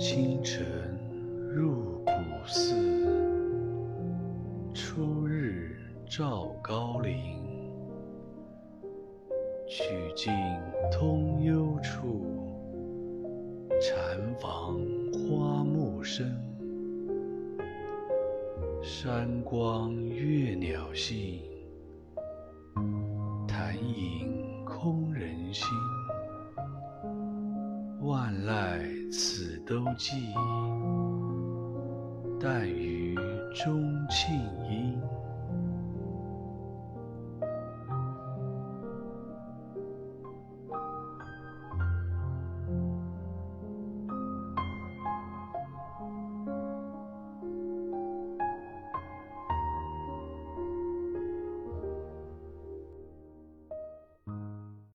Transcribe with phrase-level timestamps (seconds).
[0.00, 0.64] 清晨
[1.54, 2.12] 入古
[2.46, 2.74] 寺
[4.72, 5.76] 初日
[6.08, 7.38] 照高林。
[9.68, 9.84] 曲
[10.16, 10.32] 径
[10.90, 12.24] 通幽处
[13.78, 14.80] 禅房
[15.12, 16.34] 花木深。
[18.82, 21.42] 山光悦鸟性
[23.46, 24.39] 潭影
[28.02, 30.14] 万籁此都寂，
[32.40, 33.14] 但余
[33.54, 34.32] 钟磬
[34.70, 34.89] 音。